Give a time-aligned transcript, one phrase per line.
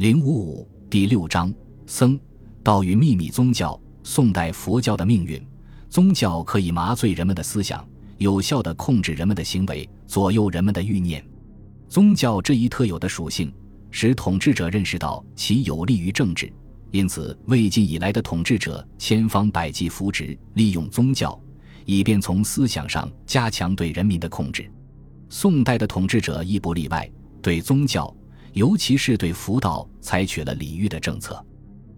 [0.00, 1.52] 零五五第六章
[1.84, 2.18] 僧
[2.62, 3.78] 道与秘密宗教。
[4.02, 5.38] 宋代佛教的命运，
[5.90, 11.22] 宗教可以麻醉人们的思想，有效地控制人们的行为，左右人们的欲念。
[11.86, 13.52] 宗教这一特有的属性，
[13.90, 16.50] 使统治者认识到其有利于政治，
[16.92, 21.38] 因此魏晋以来的统治者千方百计扶植、利用宗教，
[21.84, 24.66] 以便从思想上加强对人民的控制。
[25.28, 27.06] 宋代的统治者亦不例外，
[27.42, 28.10] 对宗教。
[28.52, 31.44] 尤其是对佛道采取了礼遇的政策。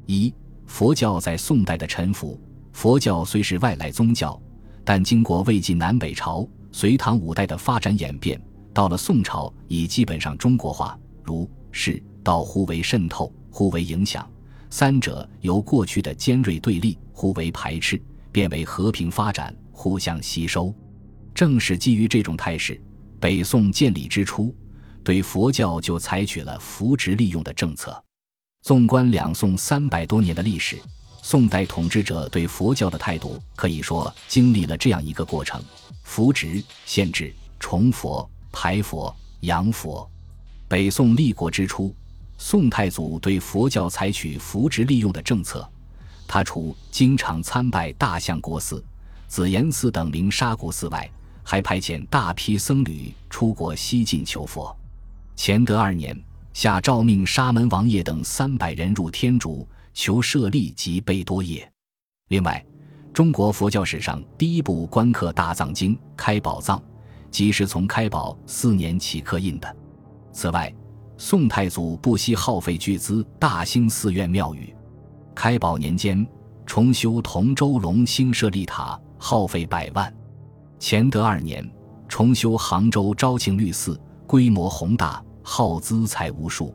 [0.07, 0.33] 一、
[0.67, 2.41] 佛教在宋代的臣服。
[2.73, 4.41] 佛教虽是外来宗教，
[4.85, 8.41] 但经过魏晋南北朝、隋唐五代的发展演变，
[8.73, 10.99] 到了宋朝已基本上中国化。
[11.23, 14.29] 儒、释、道互为渗透，互为影响，
[14.71, 18.01] 三者由过去的尖锐对立、互为排斥，
[18.33, 20.75] 变为和平发展、互相吸收。
[21.35, 22.81] 正是基于这种态势，
[23.21, 24.55] 北宋建立之初。
[25.05, 28.03] 对佛教就采取了扶植利用的政策。
[28.63, 30.81] 纵观两宋三百多年的历史，
[31.21, 35.61] 宋代统治者对佛教的态度可以说经历了这样一个过程：
[36.05, 40.09] 扶植、限制、崇佛、排佛、扬佛。
[40.69, 41.95] 北宋立国之初，
[42.39, 45.69] 宋太祖对佛教采取扶植利用的政策，
[46.27, 48.83] 他除经常参拜大相国寺、
[49.27, 51.11] 紫岩寺等名沙古寺外，
[51.43, 54.75] 还派遣大批僧侣出国西进求佛。
[55.37, 56.17] 乾德二年，
[56.53, 61.69] 下诏命沙门王爷等三百人入天竺求舍利及贝多叶。
[62.29, 62.65] 另外，
[63.13, 66.79] 中国佛教史上第一部官刻大藏经《开宝藏》，
[67.31, 69.77] 即是从开宝四年起刻印的。
[70.33, 70.73] 此外，
[71.17, 74.75] 宋太祖不惜耗费巨资大兴寺院庙宇。
[75.35, 76.25] 开宝年间，
[76.65, 80.15] 重修同州龙兴舍利塔，耗费百万。
[80.79, 81.69] 乾德二年，
[82.07, 83.99] 重修杭州昭庆律寺。
[84.33, 86.75] 规模宏大，耗资财无数，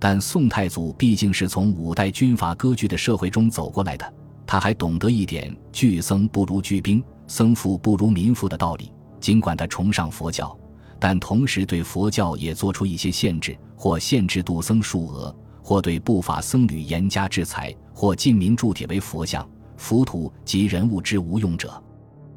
[0.00, 8.92] 但宋太祖毕竟是从五代军阀割据的社会中走过来的，他还懂得一点“聚僧不如聚兵，僧富不如民富”的道理。
[9.20, 10.58] 尽管他崇尚佛教，
[10.98, 21.80] 但同时对佛教也做出一些限制，或限制度僧数额，或对不法僧侣严加制裁，或禁民铸铁为佛像、浮屠及人物之无用者。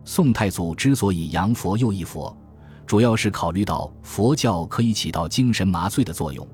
[0.06, 2.38] 宋太祖之所以扬佛又抑佛。
[2.86, 6.46] 主要是考虑到佛教可以起到精神麻醉的作用，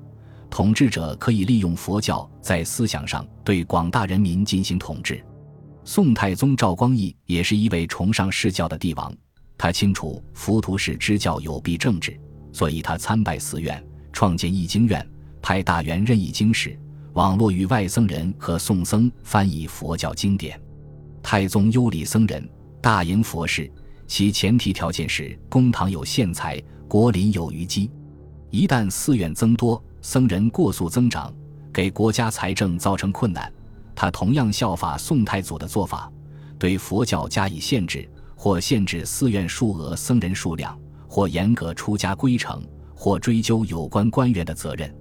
[0.49, 5.23] 统治者可以利用佛教在思想上对广大人民进行统治。
[5.83, 9.11] 宋太宗赵光义也是一位崇尚释教的帝王，
[9.57, 12.19] 他清楚浮屠是支教有弊政治，
[12.51, 15.03] 所以他参拜寺院，创建译经院，
[15.41, 16.77] 派大员任译经史，
[17.13, 20.61] 网络与外僧人和宋僧翻译佛教经典。
[21.23, 22.47] 太宗优礼僧人，
[22.81, 23.71] 大迎佛事。
[24.07, 27.91] 其前提条件是公堂有现财，国林有余积。
[28.49, 31.31] 一旦寺院增多，僧人过速增长，
[31.73, 33.51] 给国家财政造成困难，
[33.93, 36.09] 他同样效法宋太祖的做法，
[36.57, 40.79] 对佛教加以限制，或限制寺院数额、僧人数量，
[41.09, 42.63] 或严格出家规程，
[42.95, 44.91] 或追究有关官员的责任。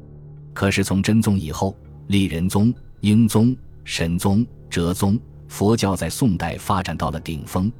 [0.53, 1.77] 可是从真宗以后，
[2.09, 7.71] 立仁宗、英宗、神宗、哲宗，佛教在宋代发展到了顶峰。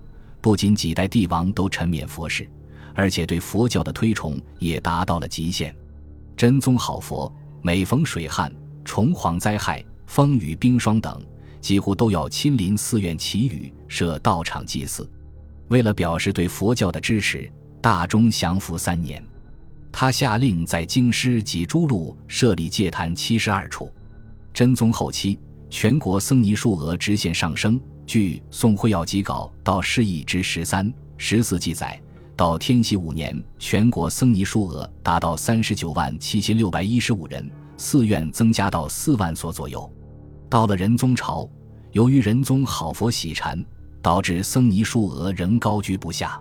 [0.47, 2.49] 不仅几代帝王都沉湎佛事，
[2.95, 5.75] 而且对佛教的推崇也达到了极限。
[6.37, 11.21] 真宗好佛，每逢水旱、虫蝗灾害、风雨冰霜等，
[11.61, 15.11] 几乎都要亲临寺院祈雨、设道场祭祀。
[15.67, 17.51] 为了表示对佛教的支持，
[17.83, 19.21] 大中祥符三年，
[19.91, 23.93] 他下令在京师及诸路设立戒坛七十二处。
[24.55, 25.41] 真宗后期，
[25.79, 27.79] 全国僧尼数额直线上升。
[28.07, 32.01] 据《宋会要辑稿》到释义之十三、十四记载，
[32.35, 39.87] 到天禧五年，全国僧尼数额达到三十九万七千六百一十五人，寺院增加到四万所左右。
[40.49, 41.47] 到了仁宗朝，
[41.93, 43.63] 由于仁宗好佛喜禅，
[44.01, 46.41] 导致僧尼数额仍高居不下。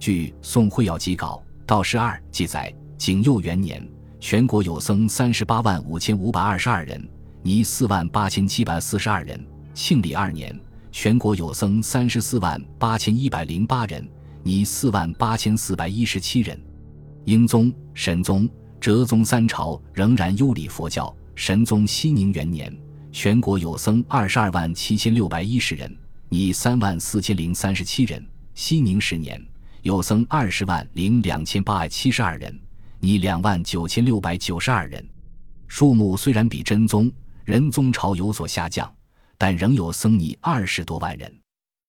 [0.00, 7.08] 据《宋会要辑稿》到十二记载，景佑元年，全国有僧三十八万五千五百二十二人，
[7.46, 9.38] 尼四万八千七百四十二人。
[9.74, 10.58] 庆历二年。
[10.90, 14.08] 全国有僧三十四万八千一百零八人，
[14.42, 16.58] 尼四万八千四百一十七人。
[17.26, 18.48] 英宗、神宗、
[18.80, 21.14] 哲宗三朝仍然优礼佛教。
[21.34, 22.74] 神宗熙宁元年，
[23.12, 25.94] 全国有僧二十二万七千六百一十人，
[26.30, 28.24] 尼三万四千零三十七人。
[28.54, 29.38] 熙宁十年，
[29.82, 32.58] 有僧二十万零两千八百七十二人，
[33.00, 35.06] 尼两万九千六百九十二人。
[35.66, 37.10] 数目虽然比真宗、
[37.44, 38.92] 仁宗朝有所下降。
[39.36, 41.30] 但仍有僧尼二十多万人。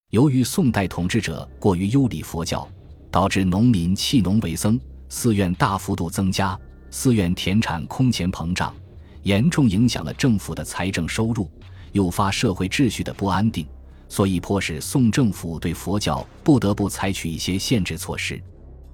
[0.10, 2.68] 由于宋代统治者过于优礼佛教，
[3.12, 4.80] 导致农民弃农为僧，
[5.10, 6.60] 寺院大幅度增加，
[6.90, 8.76] 寺院田产空前膨胀，
[9.22, 11.50] 严重影响了政府的财政收入，
[11.92, 13.66] 诱发社会秩序的不安定，
[14.10, 18.42] 所以迫使宋政府对佛教不得不采取一些限制措施。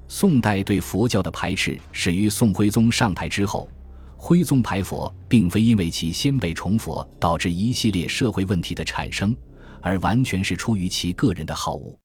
[0.10, 3.68] 宋代对佛教的排斥始于宋徽宗上台之后。
[4.24, 9.36] 徽宗排佛，并非因为其先辈崇佛导致一系列社会问题的产生，
[9.82, 12.00] 而完全是出于其个人的好恶。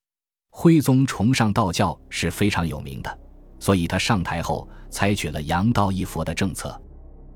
[0.49, 3.19] 徽宗崇尚道教是非常有名的，
[3.59, 6.81] 所以他上台后采取了扬道一佛的政策。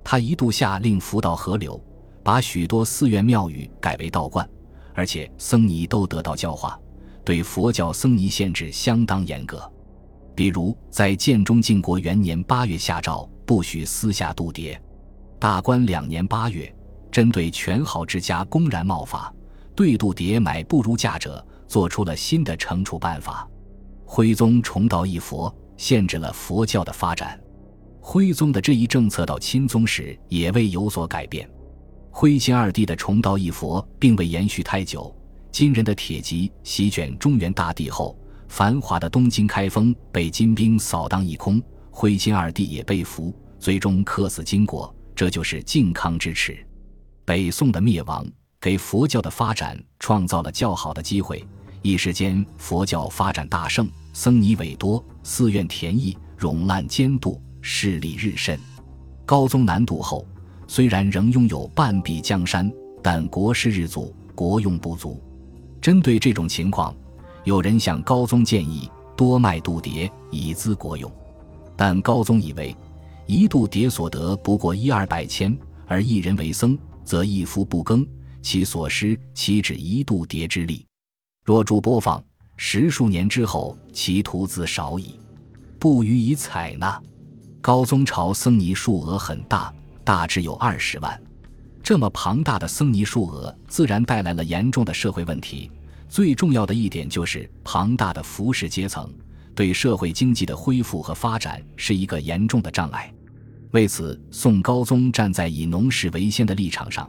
[0.03, 1.79] 他一度下令佛道合流，
[2.25, 4.49] 把许多寺院庙宇改为道观，
[4.95, 6.81] 而且僧尼都得到教化，
[7.23, 9.71] 对佛教僧尼限制相当严格。
[10.35, 13.29] 比如在建中靖国元年八月下诏。
[13.51, 14.79] 不许私下度牒。
[15.37, 16.73] 大观两年八月，
[17.11, 19.35] 针对权豪之家公然冒法，
[19.75, 23.51] 对度牒买不如价者，做出了新的惩处办法。
[24.05, 27.37] 徽宗重道一佛，限制了佛教的发展。
[27.99, 31.51] 徽宗的这一政策到钦宗时也未有所改变。
[32.13, 35.13] 徽钦二帝的重道一佛并未延续太久。
[35.51, 41.61] 金人的铁骑席卷中原大地后，繁华的东京开封被金兵扫荡一空。
[41.91, 46.57] 徽钦二帝也被俘，最终客死金国，这就是靖康之耻。
[47.25, 48.27] 北宋的灭亡
[48.61, 51.47] 给佛教的发展创造了较好的机会，
[51.83, 58.59] 一时间佛教发展大盛，僧尼委多，寺院田邑冗烂监督，势力日甚。
[59.27, 60.27] 高宗南渡后，
[60.67, 62.71] 虽然仍拥有半壁江山，
[63.03, 65.23] 但国势日阻，国用不足。
[65.81, 66.95] 针对这种情况，
[67.45, 71.11] 有人向高宗建议多卖度牒，以资国用。
[71.81, 72.77] 但高宗以为，
[73.25, 75.57] 一度牒所得不过一二百千，
[75.87, 78.07] 而一人为僧，则一夫不耕，
[78.43, 80.85] 其所失岂止一度牒之力？
[81.43, 82.23] 若诸播放，
[82.59, 85.19] 十数年之后，其徒自少矣，
[85.79, 87.01] 不予以采纳。
[87.63, 89.73] 高宗朝僧尼数额很大，
[90.05, 91.19] 大致有二十万。
[91.83, 95.71] 这么庞大的僧尼数额，自然带来了严重的社会问题。
[96.11, 99.11] 最重要的一点就是庞大的服饰阶层。
[99.55, 103.13] 对社会经济的恢复和发展是一个严重的障碍。
[103.73, 107.09] 为此，宋高宗站在以农事为先的立场上，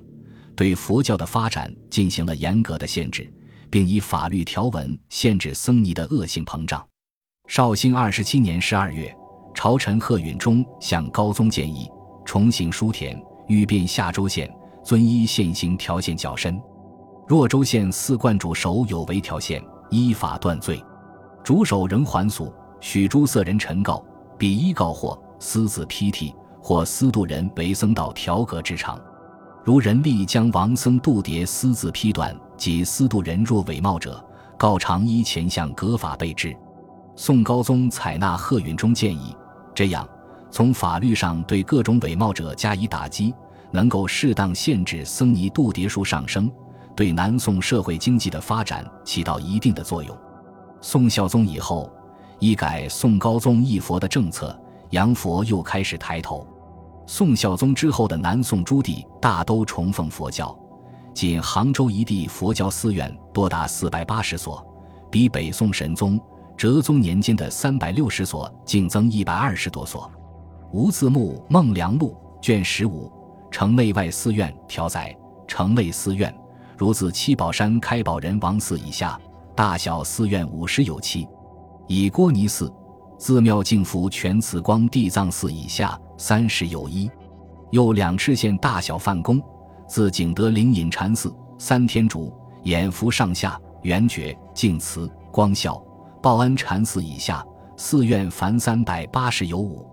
[0.56, 3.32] 对佛教的发展进行了严格的限制，
[3.70, 6.86] 并以法律条文限制僧尼的恶性膨胀。
[7.48, 9.12] 绍兴二十七年十二月，
[9.56, 11.90] 朝臣贺允中向高宗建议
[12.24, 14.50] 重行书田，欲变夏州县，
[14.84, 16.62] 遵依现行条件较深。
[17.28, 20.84] 若州县四观主守有违条线，依法断罪。
[21.44, 24.04] 主守仍还俗，许诸色人陈告，
[24.38, 29.00] 比依告或私自批替，或私度人为僧道调格之常。
[29.64, 34.24] 如人力将王僧度牒私自批断，及私度人若伪冒者，
[34.58, 36.56] 告长依前向格法备之。
[37.16, 39.36] 宋高宗采纳贺允中建议，
[39.74, 40.08] 这样
[40.50, 43.34] 从法律上对各种伪冒者加以打击，
[43.72, 46.52] 能够适当限制僧尼度牒数上升，
[46.96, 50.18] 对南宋社会经济的发展起到一定的作用。
[50.81, 51.88] 宋孝宗以后，
[52.39, 56.45] 一改宋高宗一佛的政策，洋佛又开始抬头。
[57.06, 60.57] 宋孝宗之后的南宋诸帝大都崇奉佛教，
[61.13, 64.66] 仅杭州一地佛教寺院多达四百八十所，
[65.12, 66.19] 比北宋神宗、
[66.57, 70.12] 哲宗年间的三百六十所净增一百二十多所。
[70.72, 73.12] 吴字墓《孟良录》卷十五，
[73.51, 75.16] 城内外寺院条载：
[75.48, 76.34] 城内寺院，
[76.75, 79.20] 如自七宝山开宝人王寺以下。
[79.55, 81.27] 大小寺院五十有七，
[81.88, 82.72] 以郭尼寺、
[83.20, 87.10] 寺庙净福全慈光地藏寺以下三十有一，
[87.72, 89.41] 又两赤县大小梵宫，
[89.88, 95.81] 自景德灵隐禅寺、三天竺、眼福上下、圆觉、净慈、光孝、
[96.22, 99.86] 报恩禅寺以下寺院凡三百八十有五，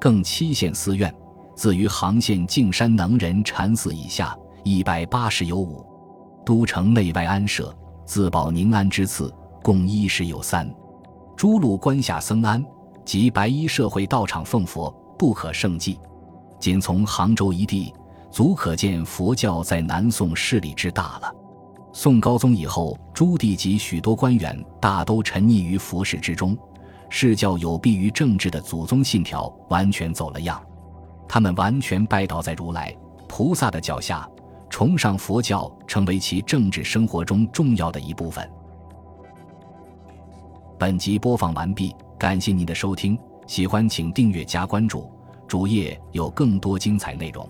[0.00, 1.14] 更七县寺院，
[1.54, 5.84] 自于杭县径山能仁禅寺以下一百八十有五，
[6.44, 7.74] 都城内外安设。
[8.04, 9.32] 自保宁安之次，
[9.62, 10.72] 共一十有三。
[11.36, 12.64] 诸路关下僧庵
[13.04, 15.98] 及白衣社会道场奉佛，不可胜计。
[16.60, 17.92] 仅从杭州一地，
[18.30, 21.34] 足可见佛教在南宋势力之大了。
[21.92, 26.56] 宋高宗以后，朱棣及许多官员大都沉溺于佛事之中，
[27.08, 30.60] 释教有弊于政治的祖宗信条完全走了样。
[31.28, 32.94] 他们完全拜倒在如来
[33.28, 34.28] 菩萨的脚下。
[34.74, 38.50] 崇尚佛教成为其政治生活中重要的一部分。
[40.76, 43.16] 本集播放完毕，感谢您的收听，
[43.46, 45.08] 喜欢请订阅加关注，
[45.46, 47.48] 主页有更多精彩内容。